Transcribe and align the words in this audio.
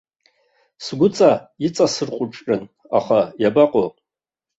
Сгәыҵа 0.85 1.31
иҵасырҟәыҷрын, 1.65 2.63
аха 2.97 3.19
иабаҟоу! 3.41 3.89